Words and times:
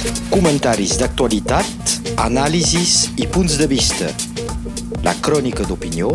Comentaris 0.00 0.94
d'actualitat, 0.96 1.90
anàlisis 2.24 3.10
i 3.20 3.26
punts 3.28 3.58
de 3.60 3.66
vista. 3.68 4.06
La 5.04 5.12
crònica 5.20 5.66
d'opinió 5.68 6.14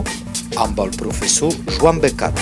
amb 0.58 0.80
el 0.82 0.90
professor 0.98 1.54
Joan 1.76 2.00
Becat. 2.02 2.40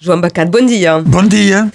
Joan 0.00 0.22
Becat, 0.24 0.48
bon 0.54 0.70
dia. 0.70 0.94
Bon 1.04 1.28
dia. 1.28 1.66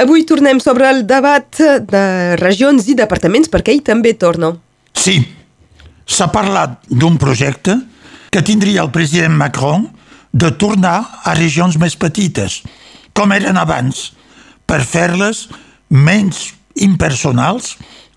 Avui 0.00 0.24
tornem 0.24 0.56
sobre 0.64 0.88
el 0.88 1.02
debat 1.04 1.60
de 1.92 2.02
regions 2.40 2.88
i 2.88 2.96
departaments 2.96 3.52
perquè 3.52 3.76
ell 3.76 3.84
també 3.84 4.14
torna. 4.16 4.54
Sí, 4.96 5.18
s'ha 6.08 6.30
parlat 6.32 6.80
d'un 6.88 7.20
projecte 7.20 7.76
que 8.32 8.40
tindria 8.40 8.80
el 8.86 8.94
president 8.96 9.36
Macron 9.36 9.90
de 10.32 10.54
tornar 10.56 11.20
a 11.20 11.36
regions 11.36 11.76
més 11.76 12.00
petites, 12.00 12.62
com 13.12 13.36
eren 13.36 13.60
abans, 13.60 14.10
per 14.64 14.80
fer-les 14.88 15.46
menys 15.88 16.52
impersonals 16.74 17.76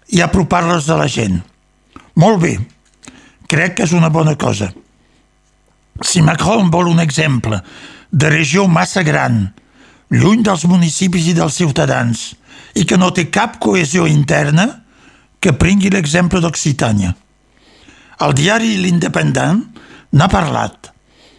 i 0.10 0.22
apropar-les 0.26 0.90
a 0.90 0.98
la 1.00 1.08
gent. 1.08 1.40
Molt 2.20 2.42
bé, 2.42 2.56
crec 3.50 3.78
que 3.78 3.88
és 3.88 3.94
una 3.96 4.10
bona 4.10 4.36
cosa. 4.36 4.72
Si 6.02 6.22
Macron 6.24 6.70
vol 6.72 6.90
un 6.90 7.00
exemple 7.00 7.62
de 8.12 8.30
regió 8.32 8.68
massa 8.68 9.04
gran, 9.04 9.42
lluny 10.10 10.44
dels 10.44 10.66
municipis 10.66 11.30
i 11.30 11.36
dels 11.38 11.58
ciutadans, 11.60 12.34
i 12.76 12.86
que 12.86 12.98
no 12.98 13.12
té 13.14 13.30
cap 13.30 13.60
cohesió 13.62 14.08
interna, 14.08 14.68
que 15.40 15.56
pringui 15.56 15.92
l'exemple 15.94 16.42
d'Occitània. 16.44 17.14
El 18.20 18.34
diari 18.36 18.76
L'Independent 18.82 19.62
n'ha 20.12 20.28
parlat. 20.28 20.90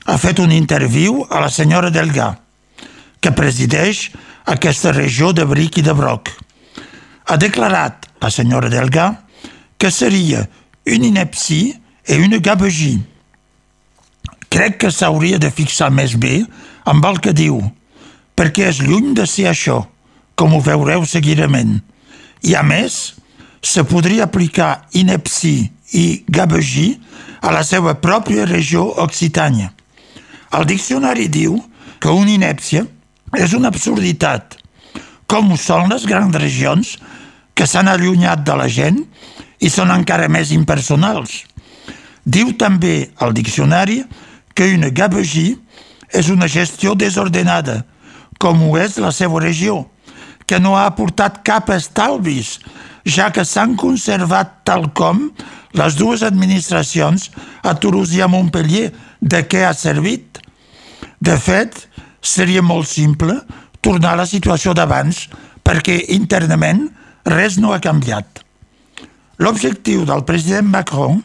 Ha 0.07 0.17
fet 0.19 0.41
un 0.41 0.53
interviu 0.53 1.21
a 1.29 1.43
la 1.45 1.51
senyora 1.53 1.91
Delgà, 1.93 2.33
que 3.21 3.35
presideix 3.37 4.09
aquesta 4.45 4.93
regió 4.93 5.33
de 5.33 5.45
Bric 5.45 5.79
i 5.81 5.85
de 5.87 5.95
Broc. 5.97 6.31
Ha 7.27 7.37
declarat 7.37 8.09
la 8.23 8.31
senyora 8.31 8.71
Delgà 8.73 9.11
que 9.81 9.91
seria 9.91 10.47
una 10.87 11.07
inepcie 11.07 11.77
i 12.09 12.19
una 12.21 12.41
gabegie. 12.43 12.99
Crec 14.51 14.81
que 14.83 14.91
s'hauria 14.91 15.39
de 15.39 15.51
fixar 15.55 15.91
més 15.95 16.17
bé 16.19 16.41
amb 16.91 17.05
el 17.07 17.21
que 17.23 17.33
diu, 17.37 17.61
perquè 18.35 18.69
és 18.73 18.81
lluny 18.83 19.15
de 19.15 19.27
ser 19.31 19.47
això, 19.51 19.85
com 20.35 20.57
ho 20.57 20.61
veureu 20.65 21.05
seguidament. 21.07 21.79
I 22.43 22.57
a 22.59 22.63
més, 22.67 23.15
se 23.63 23.85
podria 23.85 24.25
aplicar 24.27 24.89
inepcie 24.97 25.71
i 25.93 26.25
gabegie 26.27 26.97
a 27.41 27.53
la 27.53 27.63
seva 27.65 27.95
pròpia 28.01 28.49
regió 28.49 28.87
Occitània. 29.05 29.71
El 30.57 30.67
diccionari 30.67 31.29
diu 31.31 31.61
que 32.01 32.11
una 32.11 32.33
inèpcia 32.33 32.87
és 33.39 33.55
una 33.55 33.71
absurditat, 33.71 34.57
com 35.31 35.53
ho 35.53 35.59
són 35.61 35.91
les 35.93 36.07
grans 36.09 36.35
regions 36.35 36.97
que 37.55 37.67
s'han 37.69 37.91
allunyat 37.91 38.43
de 38.47 38.57
la 38.59 38.67
gent 38.69 39.05
i 39.61 39.71
són 39.71 39.93
encara 39.95 40.31
més 40.33 40.51
impersonals. 40.57 41.45
Diu 42.25 42.53
també 42.59 43.11
el 43.23 43.35
diccionari 43.37 44.03
que 44.55 44.73
una 44.75 44.91
gabegie 44.91 45.57
és 46.11 46.29
una 46.33 46.49
gestió 46.51 46.97
desordenada, 46.99 47.85
com 48.41 48.63
ho 48.67 48.77
és 48.81 48.99
la 48.99 49.13
seva 49.15 49.41
regió, 49.45 49.85
que 50.47 50.59
no 50.59 50.75
ha 50.77 50.87
aportat 50.91 51.43
cap 51.47 51.71
estalvis, 51.71 52.59
ja 53.07 53.31
que 53.33 53.45
s'han 53.47 53.77
conservat 53.79 54.61
tal 54.67 54.89
com 54.97 55.29
les 55.77 55.97
dues 55.97 56.25
administracions 56.27 57.29
a 57.63 57.77
Toulouse 57.79 58.17
i 58.17 58.23
a 58.25 58.29
Montpellier 58.29 58.91
de 59.21 59.45
què 59.47 59.63
ha 59.65 59.75
servit. 59.77 60.41
De 61.21 61.37
fet, 61.39 61.77
seria 62.23 62.63
molt 62.63 62.89
simple 62.89 63.39
tornar 63.81 64.15
a 64.15 64.23
la 64.23 64.29
situació 64.29 64.75
d'abans 64.77 65.27
perquè 65.65 65.99
internament 66.17 66.89
res 67.27 67.59
no 67.59 67.73
ha 67.73 67.81
canviat. 67.81 68.43
L'objectiu 69.41 70.05
del 70.05 70.25
president 70.29 70.69
Macron 70.69 71.23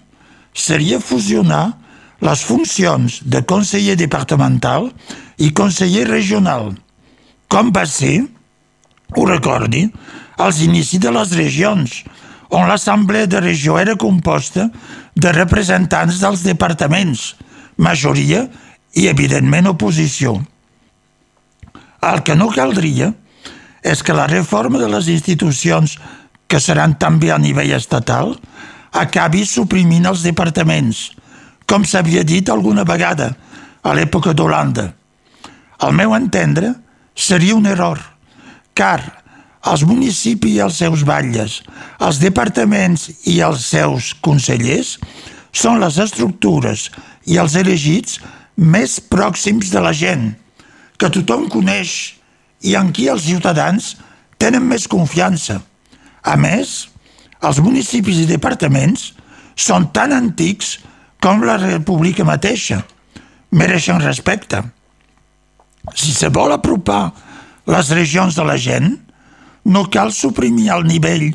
seria 0.56 1.02
fusionar 1.04 1.76
les 2.24 2.44
funcions 2.48 3.20
de 3.28 3.42
conseller 3.44 3.98
departamental 4.00 4.88
i 5.38 5.52
conseller 5.52 6.06
regional, 6.08 6.72
com 7.52 7.74
va 7.76 7.84
ser, 7.86 8.24
ho 9.16 9.26
recordi, 9.28 9.84
als 10.40 10.62
inicis 10.64 11.04
de 11.04 11.12
les 11.12 11.36
regions, 11.36 12.04
on 12.56 12.70
l'Assemblea 12.70 13.28
de 13.28 13.42
Regió 13.44 13.78
era 13.82 13.98
composta 14.00 14.70
de 15.16 15.32
representants 15.36 16.22
dels 16.24 16.44
departaments, 16.46 17.34
majoria 17.76 18.46
i, 18.96 19.08
evidentment, 19.12 19.68
oposició. 19.74 20.38
El 22.06 22.22
que 22.22 22.36
no 22.38 22.52
caldria 22.54 23.12
és 23.86 24.02
que 24.06 24.14
la 24.18 24.28
reforma 24.30 24.82
de 24.82 24.90
les 24.90 25.10
institucions, 25.10 25.98
que 26.48 26.62
seran 26.62 26.96
també 27.02 27.32
a 27.34 27.40
nivell 27.42 27.74
estatal, 27.78 28.36
acabi 28.94 29.44
suprimint 29.46 30.06
els 30.10 30.24
departaments, 30.26 31.10
com 31.66 31.86
s'havia 31.86 32.24
dit 32.24 32.50
alguna 32.50 32.86
vegada 32.86 33.32
a 33.82 33.94
l'època 33.98 34.34
d'Holanda. 34.34 34.92
Al 35.82 35.94
meu 35.94 36.14
entendre, 36.16 36.74
seria 37.16 37.56
un 37.58 37.66
error, 37.66 38.00
car 38.74 39.02
els 39.66 39.84
municipis 39.88 40.56
i 40.56 40.62
els 40.62 40.78
seus 40.78 41.04
batlles, 41.08 41.60
els 42.00 42.22
departaments 42.22 43.10
i 43.32 43.40
els 43.42 43.66
seus 43.74 44.14
consellers 44.22 44.96
són 45.56 45.82
les 45.82 45.98
estructures 46.02 46.90
i 47.26 47.40
els 47.42 47.56
elegits 47.58 48.20
més 48.56 49.00
pròxims 49.02 49.72
de 49.74 49.82
la 49.82 49.94
gent, 49.96 50.34
que 50.98 51.12
tothom 51.12 51.48
coneix 51.52 52.16
i 52.66 52.76
en 52.80 52.92
qui 52.96 53.08
els 53.12 53.28
ciutadans 53.28 53.96
tenen 54.42 54.66
més 54.68 54.88
confiança. 54.92 55.60
A 56.24 56.36
més, 56.40 56.88
els 57.46 57.62
municipis 57.62 58.24
i 58.24 58.30
departaments 58.30 59.12
són 59.56 59.90
tan 59.96 60.14
antics 60.16 60.80
com 61.22 61.44
la 61.46 61.58
república 61.62 62.26
mateixa. 62.28 62.82
Mereixen 63.56 64.02
respecte. 64.04 64.62
Si 65.94 66.12
se 66.16 66.32
vol 66.34 66.54
apropar 66.56 67.12
les 67.70 67.92
regions 67.94 68.36
de 68.36 68.46
la 68.46 68.58
gent, 68.58 68.96
no 69.66 69.86
cal 69.90 70.12
suprimir 70.14 70.72
el 70.74 70.86
nivell 70.86 71.32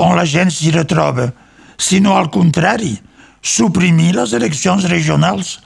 on 0.00 0.14
la 0.16 0.24
gent 0.28 0.50
s'hi 0.52 0.72
retroba, 0.74 1.30
sinó 1.76 2.16
al 2.16 2.30
contrari, 2.32 2.94
suprimir 3.44 4.14
les 4.16 4.32
eleccions 4.32 4.86
regionals 4.88 5.58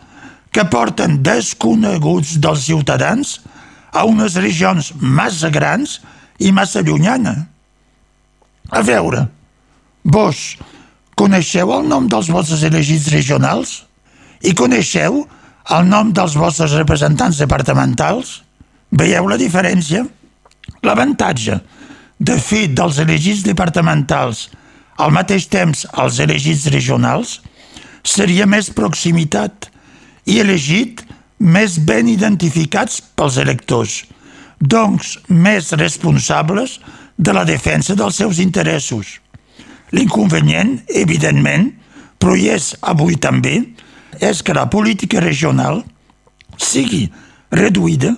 que 0.53 0.64
porten 0.72 1.20
desconeguts 1.22 2.36
dels 2.42 2.64
ciutadans 2.66 3.38
a 3.92 4.04
unes 4.09 4.36
regions 4.41 4.92
massa 5.00 5.50
grans 5.50 5.98
i 6.38 6.53
massa 6.53 6.82
llunyanes. 6.84 7.44
A 8.70 8.82
veure, 8.84 9.26
vos 10.04 10.56
coneixeu 11.19 11.72
el 11.72 11.88
nom 11.88 12.08
dels 12.08 12.28
vostres 12.32 12.62
elegits 12.69 13.08
regionals? 13.12 13.82
I 14.44 14.54
coneixeu 14.54 15.25
el 15.75 15.88
nom 15.88 16.12
dels 16.14 16.37
vostres 16.38 16.76
representants 16.76 17.41
departamentals? 17.41 18.42
Veieu 18.92 19.28
la 19.28 19.41
diferència? 19.41 20.04
L'avantatge 20.84 21.58
de 22.19 22.37
fer 22.42 22.66
dels 22.75 22.98
elegits 23.03 23.44
departamentals 23.47 24.48
al 24.98 25.12
mateix 25.14 25.47
temps 25.50 25.84
els 26.03 26.19
elegits 26.22 26.66
regionals 26.75 27.38
seria 28.03 28.47
més 28.47 28.70
proximitat 28.75 29.69
i 30.28 30.38
elegit 30.42 31.02
més 31.38 31.78
ben 31.88 32.08
identificats 32.10 33.00
pels 33.16 33.38
electors, 33.40 34.02
doncs 34.58 35.16
més 35.28 35.72
responsables 35.78 36.78
de 37.16 37.34
la 37.34 37.44
defensa 37.48 37.96
dels 37.98 38.18
seus 38.20 38.40
interessos. 38.42 39.18
L'inconvenient, 39.94 40.76
evidentment, 40.92 41.70
però 42.18 42.34
hi 42.36 42.50
és 42.52 42.74
avui 42.82 43.16
també, 43.16 43.62
és 44.20 44.42
que 44.42 44.56
la 44.56 44.66
política 44.70 45.22
regional 45.22 45.84
sigui 46.58 47.06
reduïda 47.54 48.12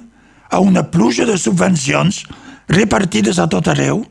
a 0.50 0.60
una 0.64 0.82
pluja 0.90 1.26
de 1.28 1.36
subvencions 1.38 2.24
repartides 2.70 3.38
a 3.38 3.46
tot 3.52 3.68
arreu 3.70 4.02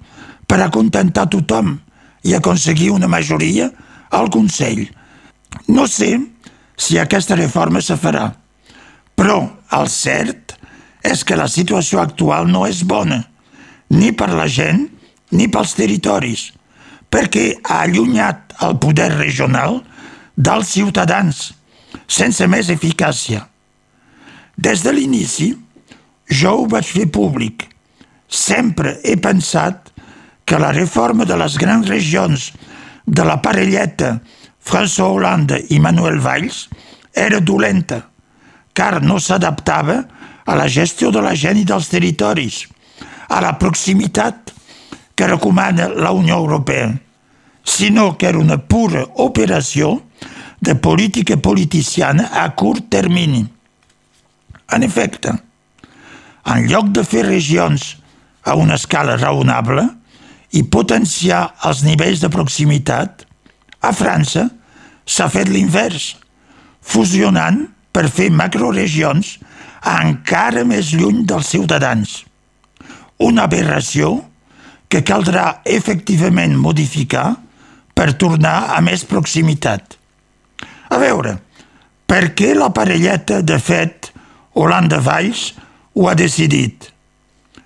per 0.48 0.62
acontentar 0.64 1.28
tothom 1.34 1.76
i 2.24 2.36
aconseguir 2.36 2.92
una 2.94 3.10
majoria 3.12 3.70
al 4.16 4.30
Consell. 4.34 4.86
No 5.68 5.88
sé 5.88 6.16
si 6.80 6.98
aquesta 6.98 7.36
reforma 7.36 7.82
se 7.84 7.98
farà, 8.00 8.30
però 9.20 9.42
el 9.76 9.90
cert 9.92 10.56
és 11.04 11.26
que 11.28 11.36
la 11.36 11.50
situació 11.52 12.00
actual 12.00 12.48
no 12.48 12.64
és 12.68 12.86
bona, 12.88 13.20
ni 13.92 14.14
per 14.16 14.30
la 14.32 14.48
gent 14.48 14.86
ni 15.36 15.50
pels 15.52 15.76
territoris, 15.78 16.50
perquè 17.12 17.60
ha 17.64 17.82
allunyat 17.84 18.56
el 18.66 18.78
poder 18.80 19.10
regional 19.18 19.82
dels 20.36 20.72
ciutadans, 20.72 21.50
sense 22.08 22.48
més 22.48 22.70
eficàcia. 22.72 23.44
Des 24.56 24.84
de 24.86 24.94
l'inici, 24.96 25.52
jo 26.30 26.56
ho 26.62 26.66
vaig 26.70 26.88
fer 26.88 27.08
públic. 27.12 27.66
Sempre 28.30 28.98
he 29.04 29.16
pensat 29.18 29.90
que 30.46 30.60
la 30.62 30.72
reforma 30.76 31.26
de 31.26 31.38
les 31.38 31.58
grans 31.62 31.88
regions 31.90 32.52
de 33.06 33.26
la 33.26 33.40
parelleta 33.42 34.20
François 34.60 35.14
Hollande 35.14 35.60
i 35.70 35.80
Manuel 35.80 36.20
Valls 36.20 36.68
era 37.14 37.40
dolenta, 37.40 38.04
car 38.74 39.02
no 39.02 39.20
s'adaptava 39.20 40.04
a 40.46 40.56
la 40.56 40.68
gestió 40.68 41.12
de 41.12 41.22
la 41.22 41.36
gent 41.36 41.60
i 41.60 41.66
dels 41.68 41.90
territoris, 41.90 42.64
a 43.30 43.42
la 43.42 43.56
proximitat 43.62 44.54
que 45.16 45.28
recomana 45.28 45.90
la 45.90 46.12
Unió 46.16 46.38
Europea, 46.38 46.94
sinó 47.64 48.18
que 48.18 48.28
era 48.28 48.40
una 48.40 48.58
pura 48.58 49.06
operació 49.16 50.02
de 50.60 50.76
política 50.76 51.38
politiciana 51.38 52.30
a 52.44 52.50
curt 52.56 52.90
termini. 52.90 53.46
En 54.72 54.84
efecte, 54.84 55.34
en 56.46 56.68
lloc 56.70 56.90
de 56.96 57.04
fer 57.04 57.26
regions 57.28 57.98
a 58.44 58.56
una 58.56 58.76
escala 58.80 59.18
raonable 59.18 59.86
i 60.56 60.64
potenciar 60.64 61.44
els 61.68 61.84
nivells 61.86 62.24
de 62.24 62.30
proximitat, 62.34 63.26
a 63.82 63.92
França 63.96 64.48
s'ha 65.10 65.28
fet 65.32 65.50
l'invers, 65.50 66.16
fusionant 66.82 67.66
per 67.96 68.08
fer 68.12 68.30
macroregions 68.32 69.38
encara 69.80 70.66
més 70.68 70.92
lluny 70.94 71.24
dels 71.28 71.52
ciutadans. 71.54 72.24
Una 73.20 73.48
aberració 73.48 74.18
que 74.90 75.04
caldrà 75.06 75.62
efectivament 75.68 76.56
modificar 76.58 77.34
per 77.94 78.14
tornar 78.20 78.72
a 78.76 78.80
més 78.82 79.04
proximitat. 79.08 79.98
A 80.90 80.98
veure, 80.98 81.36
per 82.10 82.32
què 82.34 82.54
la 82.58 82.72
parelleta, 82.74 83.42
de 83.46 83.60
fet, 83.62 84.10
Holanda 84.58 85.00
Valls 85.04 85.52
ho 85.94 86.08
ha 86.10 86.16
decidit? 86.18 86.90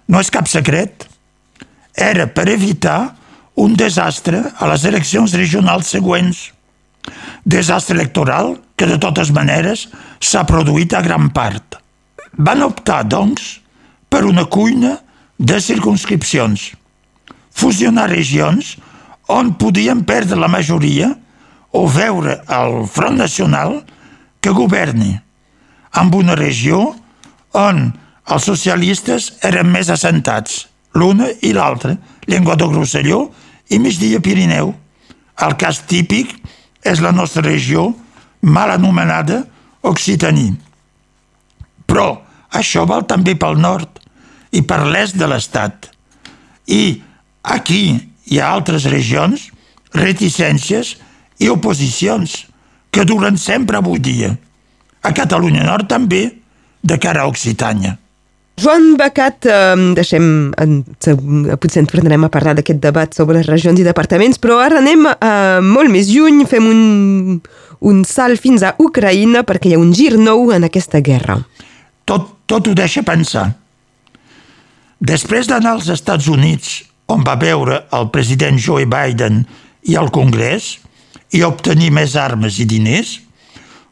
No 0.10 0.20
és 0.20 0.32
cap 0.34 0.50
secret. 0.52 1.08
Era 1.96 2.28
per 2.28 2.50
evitar 2.52 3.14
un 3.56 3.76
desastre 3.78 4.42
a 4.58 4.68
les 4.72 4.86
eleccions 4.90 5.34
regionals 5.38 5.92
següents. 5.94 6.52
Desastre 7.46 7.96
electoral 7.98 8.56
que, 8.76 8.88
de 8.90 8.98
totes 8.98 9.32
maneres, 9.36 9.88
s'ha 10.20 10.46
produït 10.50 10.94
a 10.94 11.04
gran 11.06 11.30
part. 11.36 11.78
Van 12.38 12.64
optar, 12.66 13.04
doncs, 13.06 13.60
per 14.10 14.24
una 14.26 14.46
cuina 14.46 14.98
de 15.38 15.60
circunscripcions. 15.62 16.72
Fusionar 17.54 18.08
regions 18.10 18.78
on 19.30 19.54
podien 19.60 20.02
perdre 20.06 20.40
la 20.40 20.50
majoria 20.50 21.12
o 21.74 21.86
veure 21.90 22.40
el 22.50 22.84
Front 22.90 23.22
Nacional 23.22 23.80
que 24.42 24.54
governi 24.54 25.14
amb 25.94 26.16
una 26.18 26.36
regió 26.36 26.80
on 27.54 27.84
els 28.34 28.46
socialistes 28.48 29.30
eren 29.46 29.70
més 29.70 29.90
assentats, 29.94 30.66
l'una 30.98 31.30
i 31.42 31.54
l'altra, 31.54 31.96
Llenguadoc-Rosselló 32.30 33.20
i 33.74 33.80
Migdia 33.82 34.22
Pirineu. 34.22 34.74
El 35.42 35.56
cas 35.58 35.82
típic 35.90 36.36
és 36.86 37.02
la 37.02 37.12
nostra 37.16 37.44
regió 37.46 37.90
mal 38.42 38.72
anomenada 38.74 39.44
Occitanie. 39.84 40.54
Però 41.90 42.22
això 42.54 42.86
val 42.88 43.08
també 43.10 43.36
pel 43.36 43.58
nord 43.60 44.00
i 44.54 44.62
per 44.62 44.84
l'est 44.86 45.18
de 45.18 45.28
l'Estat. 45.28 45.90
I 46.70 47.02
aquí 47.44 47.84
hi 48.30 48.40
ha 48.40 48.54
altres 48.54 48.86
regions, 48.92 49.50
reticències 49.94 50.96
i 51.44 51.50
oposicions 51.52 52.46
que 52.94 53.04
duren 53.10 53.38
sempre 53.42 53.80
avui 53.82 54.00
dia. 54.00 54.32
A 55.04 55.12
Catalunya 55.12 55.66
Nord 55.66 55.90
també, 55.92 56.30
de 56.84 56.98
cara 57.02 57.24
a 57.24 57.32
Occitània. 57.32 57.98
Joan 58.56 58.96
Becat, 58.98 59.46
eh, 59.46 59.94
deixem, 59.98 60.54
eh, 60.58 61.56
potser 61.58 61.82
ens 61.82 61.90
tornarem 61.90 62.24
a 62.24 62.30
parlar 62.30 62.54
d'aquest 62.56 62.80
debat 62.80 63.14
sobre 63.14 63.38
les 63.38 63.48
regions 63.48 63.80
i 63.80 63.84
departaments, 63.84 64.38
però 64.38 64.60
ara 64.62 64.78
anem 64.78 65.08
eh, 65.10 65.60
molt 65.62 65.90
més 65.90 66.08
lluny, 66.14 66.46
fem 66.46 66.68
un, 66.70 67.42
un 67.82 68.04
salt 68.06 68.40
fins 68.40 68.62
a 68.62 68.76
Ucraïna 68.78 69.44
perquè 69.44 69.72
hi 69.72 69.74
ha 69.74 69.82
un 69.82 69.92
gir 69.94 70.18
nou 70.18 70.52
en 70.54 70.64
aquesta 70.64 71.02
guerra. 71.02 71.40
Tot, 72.06 72.30
tot 72.46 72.68
ho 72.68 72.76
deixa 72.78 73.02
pensar. 73.04 73.50
Després 75.00 75.50
d'anar 75.50 75.74
als 75.74 75.90
Estats 75.90 76.30
Units, 76.30 76.84
on 77.10 77.26
va 77.26 77.36
veure 77.36 77.82
el 77.92 78.10
president 78.14 78.62
Joe 78.62 78.86
Biden 78.86 79.44
i 79.90 79.98
el 80.00 80.14
Congrés, 80.14 80.78
i 81.34 81.42
obtenir 81.44 81.90
més 81.92 82.16
armes 82.16 82.60
i 82.62 82.70
diners, 82.70 83.18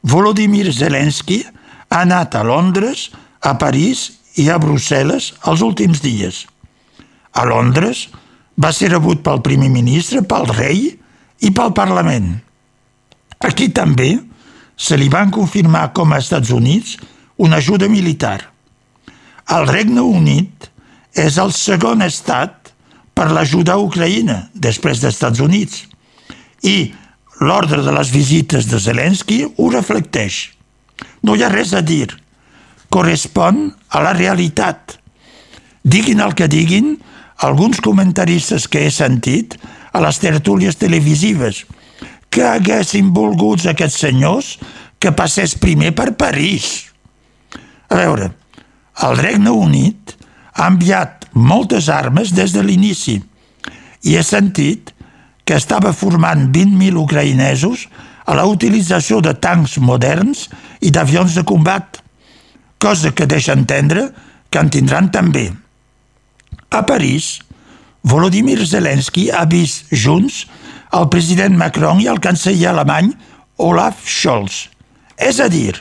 Volodymyr 0.01 0.71
Zelensky 0.73 1.41
ha 1.89 2.01
anat 2.05 2.37
a 2.37 2.45
Londres, 2.45 3.09
a 3.41 3.57
París 3.57 4.20
i 4.39 4.47
a 4.49 4.57
Brussel·les 4.61 5.31
els 5.49 5.63
últims 5.65 6.01
dies. 6.03 6.45
A 7.33 7.45
Londres 7.47 8.07
va 8.61 8.71
ser 8.75 8.91
rebut 8.91 9.23
pel 9.23 9.41
primer 9.43 9.71
ministre, 9.71 10.21
pel 10.21 10.47
rei 10.51 10.87
i 11.41 11.51
pel 11.51 11.73
Parlament. 11.75 12.33
Aquí 13.41 13.71
també 13.73 14.13
se 14.77 14.97
li 14.97 15.09
van 15.09 15.31
confirmar 15.33 15.91
com 15.97 16.13
a 16.13 16.19
Estats 16.21 16.51
Units 16.53 16.97
una 17.41 17.57
ajuda 17.57 17.89
militar. 17.89 18.39
El 19.51 19.67
Regne 19.67 20.01
Unit 20.01 20.69
és 21.17 21.37
el 21.41 21.51
segon 21.55 22.03
estat 22.05 22.71
per 23.17 23.27
l'ajuda 23.31 23.75
a 23.75 23.81
Ucraïna, 23.81 24.47
després 24.53 25.01
dels 25.01 25.17
Estats 25.17 25.41
Units. 25.43 25.83
I 26.63 26.93
l'ordre 27.41 27.81
de 27.83 27.93
les 27.93 28.11
visites 28.13 28.69
de 28.69 28.79
Zelensky 28.79 29.43
ho 29.57 29.69
reflecteix. 29.73 30.51
No 31.25 31.35
hi 31.35 31.43
ha 31.43 31.49
res 31.51 31.73
a 31.73 31.81
dir 31.81 32.07
correspon 32.91 33.71
a 33.89 34.03
la 34.03 34.11
realitat. 34.13 34.97
Diguin 35.81 36.21
el 36.21 36.35
que 36.37 36.49
diguin, 36.51 36.97
alguns 37.41 37.81
comentaristes 37.81 38.67
que 38.69 38.85
he 38.85 38.91
sentit 38.93 39.55
a 39.91 40.01
les 40.03 40.19
tertúlies 40.21 40.77
televisives 40.77 41.63
que 42.31 42.45
haguessin 42.47 43.09
volgut 43.15 43.65
aquests 43.67 44.03
senyors 44.05 44.53
que 45.01 45.11
passés 45.15 45.57
primer 45.57 45.95
per 45.97 46.11
París. 46.19 46.91
A 47.89 47.97
veure, 47.97 48.29
el 49.07 49.17
Regne 49.17 49.51
Unit 49.51 50.15
ha 50.53 50.67
enviat 50.69 51.25
moltes 51.33 51.89
armes 51.89 52.35
des 52.35 52.53
de 52.53 52.63
l'inici 52.63 53.17
i 54.03 54.15
he 54.17 54.23
sentit 54.23 54.91
que 55.47 55.57
estava 55.57 55.95
formant 55.95 56.49
20.000 56.53 56.99
ucraïnesos 57.01 57.87
a 58.27 58.35
la 58.37 58.45
utilització 58.45 59.19
de 59.23 59.33
tancs 59.33 59.79
moderns 59.81 60.45
i 60.79 60.91
d'avions 60.93 61.33
de 61.35 61.43
combat 61.47 62.00
cosa 62.81 63.13
que 63.13 63.29
deixa 63.29 63.53
entendre 63.53 64.09
que 64.49 64.59
en 64.59 64.71
tindran 64.73 65.11
també. 65.13 65.51
A 66.73 66.81
París, 66.87 67.37
Volodymyr 68.03 68.65
Zelensky 68.65 69.29
ha 69.29 69.45
vist 69.45 69.91
junts 69.93 70.47
el 70.97 71.07
president 71.13 71.55
Macron 71.59 72.01
i 72.01 72.09
el 72.11 72.19
canceller 72.23 72.71
alemany 72.71 73.13
Olaf 73.61 74.01
Scholz. 74.09 74.65
És 75.21 75.39
a 75.39 75.47
dir, 75.53 75.75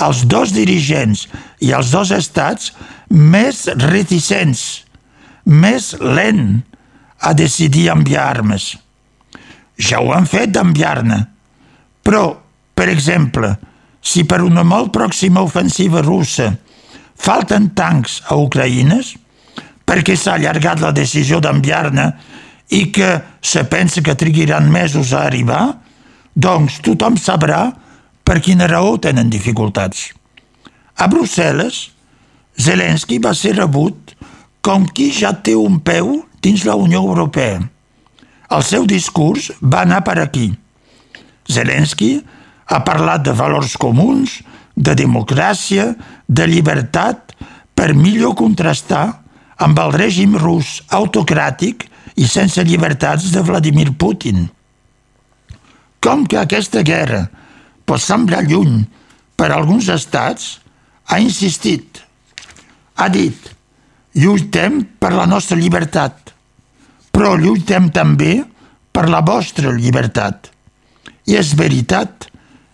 els 0.00 0.24
dos 0.24 0.54
dirigents 0.56 1.26
i 1.60 1.74
els 1.76 1.92
dos 1.92 2.10
estats 2.16 2.72
més 3.10 3.66
reticents, 3.84 4.84
més 5.44 5.92
lent 6.00 6.62
a 7.20 7.34
decidir 7.36 7.90
enviar 7.92 8.24
armes. 8.30 8.72
Ja 9.76 10.00
ho 10.00 10.14
han 10.16 10.28
fet 10.28 10.54
d'enviar-ne, 10.54 11.20
però, 12.04 12.24
per 12.74 12.88
exemple, 12.88 13.52
si 14.00 14.24
per 14.24 14.40
una 14.42 14.64
molt 14.64 14.92
pròxima 14.94 15.42
ofensiva 15.44 16.02
russa 16.04 16.50
falten 17.20 17.70
tancs 17.76 18.20
a 18.32 18.38
Ucraïnes, 18.40 19.14
perquè 19.84 20.16
s'ha 20.16 20.38
allargat 20.38 20.80
la 20.80 20.92
decisió 20.96 21.40
d'enviar-ne 21.42 22.06
i 22.76 22.86
que 22.94 23.10
se 23.42 23.64
pensa 23.68 24.00
que 24.00 24.16
triguiran 24.16 24.70
mesos 24.70 25.12
a 25.12 25.26
arribar, 25.26 25.64
doncs 26.34 26.78
tothom 26.86 27.18
sabrà 27.18 27.66
per 28.24 28.38
quina 28.40 28.68
raó 28.70 28.96
tenen 29.02 29.30
dificultats. 29.30 30.12
A 30.96 31.08
Brussel·les, 31.10 31.90
Zelensky 32.60 33.18
va 33.18 33.34
ser 33.34 33.56
rebut 33.56 34.14
com 34.62 34.86
qui 34.86 35.10
ja 35.16 35.32
té 35.32 35.56
un 35.56 35.80
peu 35.80 36.20
dins 36.44 36.64
la 36.68 36.76
Unió 36.78 37.02
Europea. 37.02 37.60
El 38.50 38.64
seu 38.66 38.86
discurs 38.86 39.50
va 39.60 39.84
anar 39.86 40.02
per 40.06 40.18
aquí. 40.22 40.50
Zelensky 41.50 42.20
ha 42.70 42.80
parlat 42.86 43.24
de 43.26 43.34
valors 43.34 43.74
comuns, 43.80 44.38
de 44.76 44.94
democràcia, 44.94 45.90
de 46.28 46.46
llibertat, 46.46 47.34
per 47.74 47.92
millor 47.96 48.36
contrastar 48.38 49.04
amb 49.60 49.78
el 49.82 49.92
règim 49.96 50.36
rus 50.38 50.78
autocràtic 50.94 51.88
i 52.20 52.28
sense 52.28 52.62
llibertats 52.64 53.30
de 53.34 53.42
Vladimir 53.44 53.90
Putin. 53.98 54.46
Com 56.00 56.24
que 56.24 56.38
aquesta 56.40 56.84
guerra 56.86 57.26
pot 57.84 58.00
semblar 58.00 58.44
lluny 58.46 58.84
per 59.36 59.50
a 59.50 59.58
alguns 59.58 59.88
estats, 59.90 60.60
ha 61.10 61.18
insistit. 61.18 61.98
Ha 63.00 63.08
dit, 63.10 63.50
lluitem 64.14 64.84
per 65.00 65.10
la 65.16 65.26
nostra 65.26 65.58
llibertat, 65.58 66.30
però 67.10 67.34
lluitem 67.34 67.90
també 67.90 68.44
per 68.92 69.08
la 69.10 69.24
vostra 69.26 69.74
llibertat. 69.74 70.52
I 71.26 71.40
és 71.40 71.54
veritat, 71.58 72.29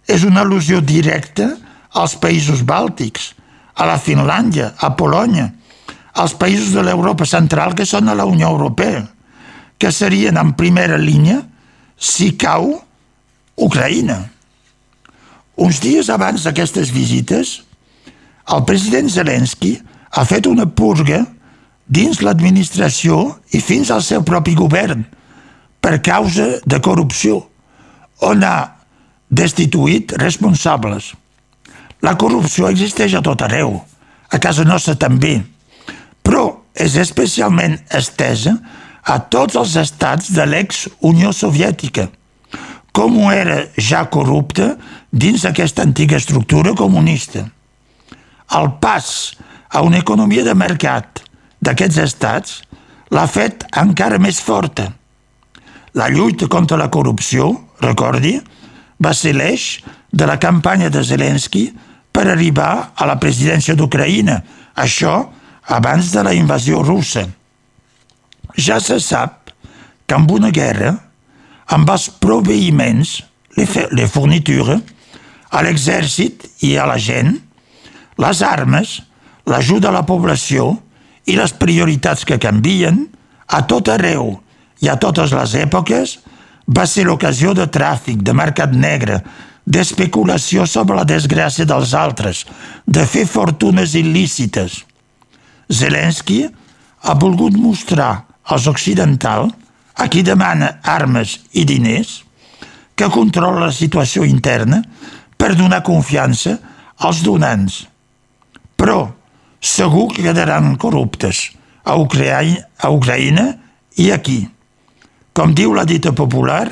és 0.06 0.24
una 0.24 0.44
al·lusió 0.44 0.80
directa 0.80 1.50
als 1.96 2.16
països 2.20 2.62
bàltics, 2.66 3.32
a 3.76 3.84
la 3.84 3.98
Finlàndia, 4.00 4.72
a 4.78 4.94
Polònia, 4.96 5.50
als 6.16 6.32
països 6.38 6.72
de 6.72 6.82
l'Europa 6.84 7.26
central 7.28 7.74
que 7.76 7.84
són 7.84 8.08
a 8.08 8.16
la 8.16 8.24
Unió 8.24 8.48
Europea, 8.48 9.04
que 9.76 9.92
serien 9.92 10.38
en 10.40 10.54
primera 10.56 10.96
línia 10.96 11.42
si 11.96 12.32
cau 12.40 12.72
Ucraïna. 13.56 14.16
Uns 15.56 15.80
dies 15.80 16.08
abans 16.12 16.44
d'aquestes 16.44 16.92
visites, 16.92 17.60
el 18.52 18.64
president 18.68 19.10
Zelensky 19.12 19.74
ha 20.16 20.24
fet 20.24 20.48
una 20.48 20.68
purga 20.68 21.24
dins 21.86 22.22
l'administració 22.24 23.36
i 23.52 23.60
fins 23.60 23.90
al 23.92 24.02
seu 24.04 24.24
propi 24.24 24.54
govern 24.56 25.04
per 25.80 26.00
causa 26.02 26.56
de 26.64 26.80
corrupció, 26.82 27.42
on 28.24 28.44
ha 28.44 28.75
destituït 29.28 30.12
responsables. 30.20 31.12
La 32.02 32.16
corrupció 32.20 32.68
existeix 32.70 33.16
a 33.16 33.22
tot 33.24 33.42
arreu, 33.42 33.78
a 34.30 34.38
casa 34.38 34.64
nostra 34.64 34.94
també, 35.00 35.40
però 36.22 36.48
és 36.74 36.96
especialment 37.00 37.78
estesa 37.94 38.56
a 39.06 39.18
tots 39.32 39.56
els 39.56 39.76
estats 39.80 40.32
de 40.34 40.44
l'ex-Unió 40.46 41.32
Soviètica, 41.32 42.08
com 42.92 43.18
ho 43.20 43.30
era 43.32 43.62
ja 43.76 44.06
corrupta 44.12 44.74
dins 45.12 45.44
aquesta 45.44 45.84
antiga 45.84 46.16
estructura 46.16 46.74
comunista. 46.74 47.44
El 48.56 48.70
pas 48.80 49.36
a 49.68 49.82
una 49.82 50.00
economia 50.00 50.44
de 50.46 50.54
mercat 50.54 51.22
d'aquests 51.60 51.98
estats 52.02 52.60
l'ha 53.10 53.26
fet 53.30 53.66
encara 53.76 54.18
més 54.22 54.40
forta. 54.42 54.90
La 55.96 56.08
lluita 56.12 56.48
contra 56.52 56.76
la 56.76 56.90
corrupció, 56.92 57.52
recordi, 57.80 58.36
va 59.02 59.12
ser 59.14 59.34
l'eix 59.36 59.80
de 60.12 60.26
la 60.28 60.38
campanya 60.40 60.90
de 60.90 61.02
Zelensky 61.04 61.68
per 62.12 62.26
arribar 62.32 62.92
a 62.96 63.08
la 63.08 63.18
presidència 63.20 63.76
d'Ucraïna, 63.76 64.40
això 64.76 65.18
abans 65.76 66.12
de 66.14 66.22
la 66.24 66.34
invasió 66.36 66.82
russa. 66.82 67.26
Ja 68.56 68.78
se 68.80 68.98
sap 69.04 69.50
que 70.06 70.14
amb 70.16 70.30
una 70.30 70.52
guerra, 70.54 70.94
amb 71.66 71.90
els 71.90 72.08
proveïments, 72.22 73.18
les 73.56 74.12
fournitures, 74.12 74.80
a 75.50 75.62
l'exèrcit 75.64 76.46
i 76.66 76.76
a 76.76 76.86
la 76.88 76.96
gent, 77.00 77.36
les 78.20 78.42
armes, 78.42 79.00
l'ajuda 79.46 79.90
a 79.90 79.96
la 79.98 80.06
població 80.08 80.72
i 81.26 81.36
les 81.36 81.52
prioritats 81.56 82.24
que 82.24 82.40
canvien, 82.42 83.04
a 83.46 83.62
tot 83.68 83.88
arreu 83.92 84.34
i 84.82 84.88
a 84.90 84.96
totes 85.00 85.32
les 85.34 85.54
èpoques, 85.58 86.16
va 86.66 86.86
ser 86.86 87.06
l'ocasió 87.06 87.54
de 87.54 87.66
tràfic, 87.70 88.22
de 88.22 88.34
mercat 88.34 88.72
negre, 88.74 89.20
d'especulació 89.66 90.66
sobre 90.66 90.96
la 90.96 91.06
desgràcia 91.06 91.66
dels 91.66 91.94
altres, 91.94 92.44
de 92.86 93.06
fer 93.06 93.26
fortunes 93.26 93.94
il·lícites. 93.98 94.82
Zelensky 95.72 96.44
ha 97.02 97.14
volgut 97.14 97.56
mostrar 97.58 98.26
als 98.44 98.66
occidentals, 98.66 99.52
a 99.96 100.10
qui 100.12 100.20
demana 100.20 100.74
armes 100.84 101.38
i 101.56 101.64
diners, 101.64 102.20
que 102.96 103.08
controla 103.08 103.66
la 103.66 103.72
situació 103.72 104.26
interna 104.28 104.82
per 105.36 105.54
donar 105.56 105.82
confiança 105.84 106.58
als 107.00 107.22
donants. 107.24 107.86
Però 108.76 109.06
segur 109.60 110.10
que 110.12 110.24
quedaran 110.26 110.76
corruptes 110.76 111.46
a 111.84 111.96
a 111.96 112.90
Ucraïna 112.92 113.46
i 113.96 114.10
aquí. 114.10 114.55
Com 115.36 115.52
diu 115.52 115.74
la 115.76 115.84
dita 115.84 116.14
popular, 116.16 116.64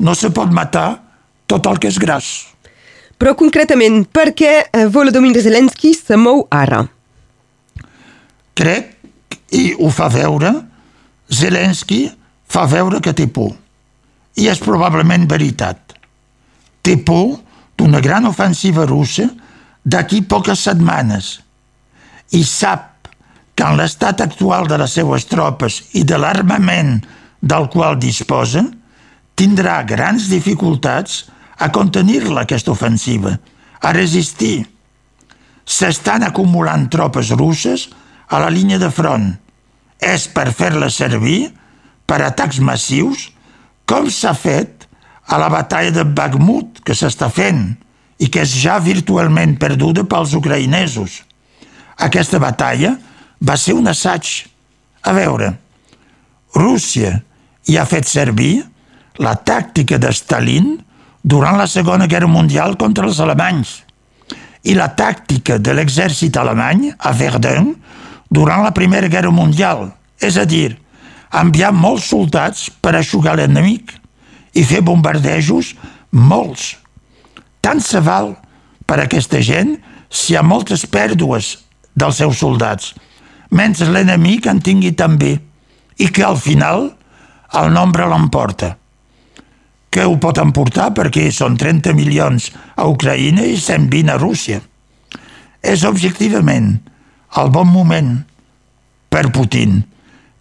no 0.00 0.14
se 0.16 0.30
pot 0.32 0.48
matar 0.56 0.88
tot 1.50 1.66
el 1.68 1.76
que 1.82 1.90
és 1.90 1.98
gras. 2.00 2.30
Però 3.20 3.34
concretament, 3.36 4.06
per 4.08 4.30
què 4.32 4.52
eh, 4.64 4.86
Volodymyr 4.88 5.42
Zelensky 5.44 5.92
se 5.92 6.16
mou 6.16 6.46
ara? 6.48 6.80
Crec, 8.56 8.94
i 9.52 9.74
ho 9.76 9.90
fa 9.92 10.08
veure, 10.08 10.54
Zelensky 11.28 12.06
fa 12.48 12.64
veure 12.70 13.02
que 13.04 13.12
té 13.12 13.28
por. 13.28 13.52
I 14.40 14.48
és 14.48 14.64
probablement 14.64 15.28
veritat. 15.28 15.92
Té 16.80 16.96
por 16.96 17.36
d'una 17.76 18.00
gran 18.00 18.24
ofensiva 18.30 18.86
russa 18.88 19.28
d'aquí 19.84 20.22
poques 20.28 20.64
setmanes 20.64 21.34
i 22.36 22.42
sap 22.46 23.08
que 23.56 23.66
en 23.66 23.76
l'estat 23.76 24.20
actual 24.24 24.68
de 24.70 24.78
les 24.80 24.92
seues 24.96 25.26
tropes 25.28 25.82
i 26.00 26.06
de 26.08 26.16
l'armament 26.16 27.00
del 27.40 27.68
qual 27.72 27.98
disposa, 27.98 28.62
tindrà 29.34 29.80
grans 29.88 30.28
dificultats 30.28 31.24
a 31.60 31.70
contenir-la, 31.72 32.44
aquesta 32.44 32.72
ofensiva, 32.72 33.36
a 33.80 33.92
resistir. 33.96 34.64
S'estan 35.64 36.24
acumulant 36.26 36.88
tropes 36.92 37.32
russes 37.36 37.88
a 38.28 38.40
la 38.42 38.50
línia 38.52 38.78
de 38.80 38.90
front. 38.92 39.32
És 40.00 40.26
per 40.32 40.50
fer-la 40.56 40.88
servir 40.92 41.50
per 42.08 42.20
atacs 42.24 42.60
massius, 42.64 43.28
com 43.88 44.08
s'ha 44.10 44.32
fet 44.34 44.86
a 45.30 45.38
la 45.38 45.50
batalla 45.52 45.92
de 45.94 46.04
Bakhmut, 46.04 46.80
que 46.84 46.96
s'està 46.96 47.28
fent 47.30 47.74
i 48.20 48.28
que 48.28 48.42
és 48.44 48.52
ja 48.62 48.78
virtualment 48.82 49.56
perduda 49.60 50.04
pels 50.08 50.34
ucraïnesos. 50.36 51.20
Aquesta 52.00 52.40
batalla 52.40 52.94
va 53.40 53.56
ser 53.56 53.76
un 53.76 53.88
assaig. 53.88 54.28
A 55.00 55.12
veure, 55.16 55.54
Rússia 56.54 57.22
hi 57.68 57.76
ha 57.76 57.86
fet 57.88 58.08
servir 58.08 58.62
la 59.20 59.34
tàctica 59.36 59.98
de 60.00 60.12
Stalin 60.16 60.76
durant 61.22 61.58
la 61.60 61.68
Segona 61.68 62.06
Guerra 62.08 62.30
Mundial 62.30 62.76
contra 62.80 63.06
els 63.08 63.20
alemanys 63.20 63.80
i 64.64 64.74
la 64.76 64.90
tàctica 64.96 65.58
de 65.58 65.74
l'exèrcit 65.76 66.36
alemany 66.36 66.90
a 66.96 67.12
Verdun 67.16 67.74
durant 68.30 68.62
la 68.64 68.74
Primera 68.76 69.08
Guerra 69.08 69.32
Mundial, 69.32 69.88
és 70.20 70.36
a 70.36 70.44
dir, 70.44 70.76
enviar 71.32 71.72
molts 71.72 72.10
soldats 72.12 72.68
per 72.82 72.94
aixugar 72.94 73.36
l'enemic 73.38 73.94
i 74.54 74.64
fer 74.66 74.82
bombardejos 74.84 75.74
molts. 76.12 76.74
Tant 77.60 77.80
se 77.80 78.00
val 78.04 78.34
per 78.86 79.00
aquesta 79.00 79.40
gent 79.44 79.76
si 80.10 80.32
hi 80.32 80.38
ha 80.38 80.44
moltes 80.46 80.84
pèrdues 80.90 81.56
dels 81.94 82.20
seus 82.20 82.40
soldats, 82.42 82.94
mentre 83.50 83.88
l'enemic 83.90 84.46
en 84.50 84.60
tingui 84.62 84.92
també, 84.92 85.38
i 85.98 86.08
que 86.08 86.24
al 86.24 86.38
final 86.40 86.90
el 87.58 87.72
nombre 87.74 88.06
l'emporta. 88.08 88.76
Que 89.90 90.04
ho 90.06 90.14
pot 90.22 90.38
emportar 90.38 90.90
perquè 90.94 91.26
són 91.34 91.56
30 91.58 91.94
milions 91.98 92.50
a 92.76 92.86
Ucraïna 92.86 93.46
i 93.48 93.56
120 93.58 94.12
a 94.14 94.18
Rússia. 94.20 94.60
És 95.60 95.82
objectivament 95.84 96.76
el 97.40 97.50
bon 97.50 97.68
moment 97.70 98.12
per 99.10 99.30
Putin, 99.34 99.80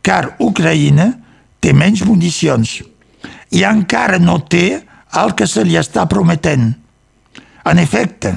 car 0.06 0.36
Ucraïna 0.40 1.10
té 1.60 1.74
menys 1.74 2.06
municions 2.06 2.78
i 3.52 3.66
encara 3.66 4.20
no 4.22 4.38
té 4.46 4.80
el 5.20 5.34
que 5.36 5.48
se 5.50 5.66
li 5.66 5.76
està 5.80 6.06
prometent. 6.10 6.70
En 7.66 7.82
efecte, 7.82 8.36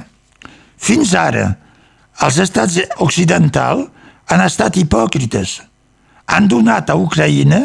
fins 0.81 1.13
ara 1.15 1.53
els 2.25 2.39
estats 2.43 2.79
occidentals 3.05 3.89
han 4.33 4.43
estat 4.45 4.77
hipòcrites. 4.81 5.61
Han 6.33 6.49
donat 6.49 6.91
a 6.91 6.97
Ucraïna 6.97 7.63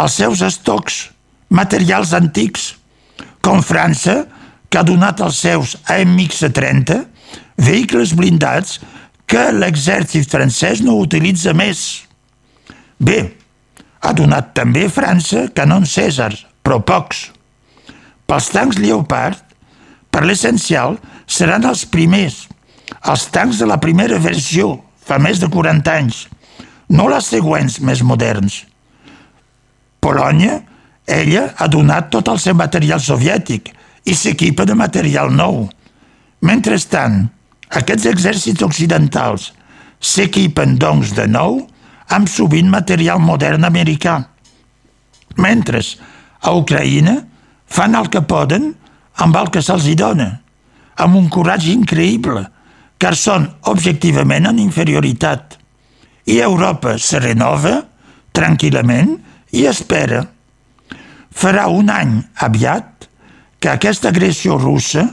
els 0.00 0.14
seus 0.16 0.40
estocs 0.44 1.08
materials 1.52 2.14
antics, 2.16 2.72
com 3.44 3.60
França, 3.62 4.22
que 4.72 4.80
ha 4.80 4.86
donat 4.88 5.20
els 5.20 5.42
seus 5.44 5.76
AMX-30, 5.92 7.02
vehicles 7.60 8.14
blindats 8.16 8.78
que 9.28 9.50
l'exèrcit 9.52 10.28
francès 10.28 10.80
no 10.84 10.96
utilitza 11.00 11.52
més. 11.56 12.06
Bé, 12.96 13.34
ha 14.00 14.12
donat 14.16 14.54
també 14.56 14.88
França 14.88 15.46
canons 15.54 15.92
César, 15.92 16.32
però 16.64 16.80
pocs. 16.80 17.28
Pels 18.26 18.48
tancs 18.54 18.80
Leopard, 18.80 19.38
per 20.12 20.24
l'essencial, 20.24 20.96
seran 21.26 21.68
els 21.68 21.84
primers, 21.88 22.46
els 23.08 23.28
tancs 23.34 23.60
de 23.60 23.68
la 23.68 23.80
primera 23.80 24.18
versió, 24.22 24.78
fa 25.04 25.18
més 25.20 25.40
de 25.42 25.48
40 25.52 25.92
anys, 25.92 26.26
no 26.88 27.08
les 27.12 27.28
següents 27.32 27.80
més 27.80 28.02
moderns. 28.06 28.62
Polònia, 30.02 30.58
ella 31.06 31.52
ha 31.56 31.68
donat 31.70 32.10
tot 32.10 32.28
el 32.32 32.40
seu 32.42 32.56
material 32.58 33.00
soviètic 33.02 33.70
i 34.10 34.14
s'equipa 34.18 34.66
de 34.66 34.74
material 34.74 35.30
nou. 35.34 35.68
Mentrestant, 36.42 37.28
aquests 37.70 38.08
exèrcits 38.10 38.66
occidentals 38.66 39.52
s'equipen, 40.02 40.74
doncs, 40.82 41.14
de 41.14 41.28
nou 41.30 41.60
amb 42.12 42.28
sovint 42.28 42.68
material 42.70 43.22
modern 43.22 43.64
americà. 43.64 44.18
Mentre 45.38 45.80
a 46.42 46.52
Ucraïna 46.58 47.20
fan 47.70 47.94
el 47.94 48.10
que 48.12 48.24
poden 48.26 48.72
amb 49.22 49.36
el 49.38 49.52
que 49.54 49.62
se'ls 49.62 49.86
dona, 49.96 50.28
amb 50.98 51.16
un 51.16 51.28
coratge 51.30 51.70
increïble, 51.72 52.42
car 52.98 53.14
són 53.16 53.46
objectivament 53.70 54.50
en 54.50 54.58
inferioritat. 54.58 55.56
I 56.26 56.38
Europa 56.42 56.98
se 56.98 57.18
renova 57.22 57.78
tranquil·lament 58.34 59.16
i 59.52 59.66
espera. 59.68 60.24
Farà 61.32 61.68
un 61.72 61.90
any 61.92 62.18
aviat 62.44 63.08
que 63.62 63.70
aquesta 63.72 64.10
agressió 64.10 64.58
russa 64.58 65.06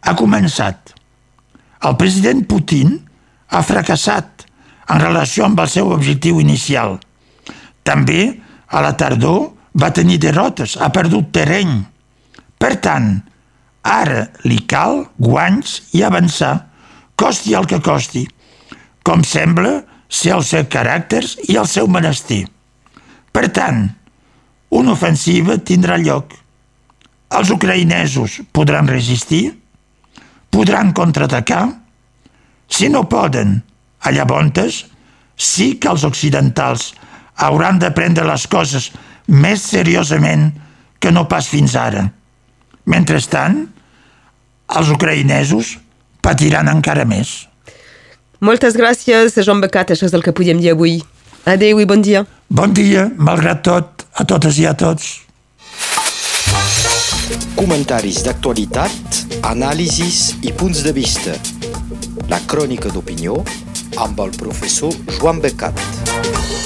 ha 0.00 0.14
començat. 0.16 0.94
El 1.84 1.96
president 1.98 2.44
Putin 2.48 2.96
ha 3.50 3.62
fracassat 3.64 4.46
en 4.88 5.00
relació 5.02 5.46
amb 5.46 5.60
el 5.60 5.70
seu 5.70 5.90
objectiu 5.92 6.40
inicial. 6.40 6.96
També, 7.84 8.38
a 8.68 8.82
la 8.84 8.94
tardor, 9.00 9.52
va 9.78 9.92
tenir 9.94 10.18
derrotes, 10.22 10.76
ha 10.80 10.90
perdut 10.92 11.30
terreny. 11.32 11.82
Per 12.58 12.74
tant, 12.82 13.12
ara 13.84 14.26
li 14.44 14.58
cal 14.68 15.04
guanys 15.18 15.78
i 15.96 16.02
avançar 16.04 16.54
costi 17.18 17.54
el 17.58 17.66
que 17.66 17.80
costi, 17.82 18.24
com 19.02 19.24
sembla 19.24 19.80
ser 20.08 20.34
els 20.36 20.52
seus 20.54 20.70
caràcters 20.72 21.36
i 21.48 21.58
el 21.58 21.66
seu 21.70 21.88
menester. 21.90 22.44
Per 23.38 23.46
tant, 23.54 23.84
una 24.74 24.96
ofensiva 24.96 25.54
tindrà 25.62 25.94
lloc. 26.02 26.32
Els 27.38 27.50
ucraïnesos 27.54 28.40
podran 28.50 28.88
resistir? 28.90 29.52
Podran 30.50 30.90
contraatacar? 30.90 31.68
Si 32.66 32.88
no 32.90 33.04
poden, 33.06 33.60
a 34.02 34.10
llavors 34.10 34.80
sí 35.38 35.76
que 35.78 35.92
els 35.92 36.02
occidentals 36.02 36.88
hauran 37.46 37.78
de 37.78 37.92
prendre 37.94 38.24
les 38.26 38.46
coses 38.50 38.88
més 39.28 39.62
seriosament 39.62 40.48
que 40.98 41.12
no 41.14 41.28
pas 41.30 41.46
fins 41.46 41.76
ara. 41.78 42.08
Mentrestant, 42.90 43.68
els 44.74 44.90
ucraïnesos 44.90 45.76
patiran 46.26 46.66
encara 46.74 47.06
més. 47.06 47.46
Moltes 48.42 48.74
gràcies, 48.74 49.38
Joan 49.38 49.62
Becat, 49.62 49.94
això 49.94 50.10
és 50.10 50.18
el 50.18 50.26
que 50.26 50.34
podíem 50.34 50.58
dir 50.58 50.74
avui. 50.74 50.98
Adéu 51.48 51.78
i 51.80 51.86
bon 51.88 52.02
dia. 52.04 52.26
Bon 52.52 52.68
dia, 52.76 53.06
malgrat 53.16 53.62
tot, 53.64 54.04
a 54.20 54.24
totes 54.28 54.58
i 54.60 54.66
a 54.68 54.74
tots. 54.76 55.06
Comentaris 57.56 58.20
d'actualitat, 58.26 59.22
anàlisis 59.48 60.36
i 60.44 60.52
punts 60.52 60.84
de 60.84 60.92
vista. 60.92 61.38
La 62.28 62.42
crònica 62.52 62.92
d'opinió 62.92 63.40
amb 63.96 64.20
el 64.26 64.36
professor 64.36 64.92
Joan 65.16 65.40
Becat. 65.40 66.57